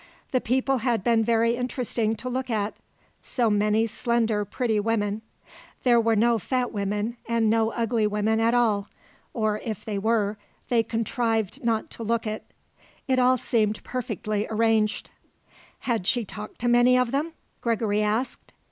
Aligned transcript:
The 0.31 0.41
people 0.41 0.79
had 0.79 1.03
been 1.03 1.23
very 1.23 1.55
interesting 1.55 2.15
to 2.15 2.27
look 2.27 2.49
at; 2.49 2.73
so 3.21 3.51
many 3.51 3.85
slender 3.85 4.43
pretty 4.43 4.79
women; 4.79 5.21
there 5.83 6.01
were 6.01 6.15
no 6.15 6.39
fat 6.39 6.71
women 6.71 7.17
and 7.27 7.51
no 7.51 7.69
ugly 7.73 8.07
women 8.07 8.39
at 8.39 8.55
all, 8.55 8.87
or, 9.31 9.59
if 9.63 9.85
they 9.85 9.99
were, 9.99 10.39
they 10.69 10.81
contrived 10.81 11.63
not 11.63 11.91
to 11.91 12.01
look 12.03 12.25
it. 12.25 12.51
It 13.07 13.19
all 13.19 13.37
seemed 13.37 13.83
perfectly 13.83 14.47
arranged. 14.49 15.11
Had 15.81 16.07
she 16.07 16.25
talked 16.25 16.57
to 16.61 16.67
many 16.67 16.97
of 16.97 17.11
them? 17.11 17.33
Gregory 17.61 18.01
asked. 18.01 18.53